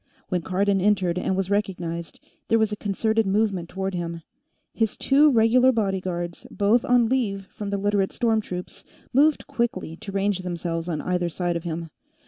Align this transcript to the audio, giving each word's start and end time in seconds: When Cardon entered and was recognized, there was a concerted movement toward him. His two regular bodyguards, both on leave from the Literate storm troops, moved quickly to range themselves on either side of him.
When 0.29 0.41
Cardon 0.41 0.81
entered 0.81 1.19
and 1.19 1.35
was 1.35 1.51
recognized, 1.51 2.19
there 2.47 2.57
was 2.57 2.71
a 2.71 2.75
concerted 2.75 3.27
movement 3.27 3.69
toward 3.69 3.93
him. 3.93 4.23
His 4.73 4.97
two 4.97 5.29
regular 5.29 5.71
bodyguards, 5.71 6.47
both 6.49 6.83
on 6.83 7.07
leave 7.07 7.45
from 7.51 7.69
the 7.69 7.77
Literate 7.77 8.11
storm 8.11 8.41
troops, 8.41 8.83
moved 9.13 9.45
quickly 9.45 9.95
to 9.97 10.11
range 10.11 10.39
themselves 10.39 10.89
on 10.89 11.01
either 11.01 11.29
side 11.29 11.55
of 11.55 11.65
him. 11.65 11.91